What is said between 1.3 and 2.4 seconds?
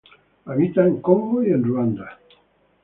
y Ruanda.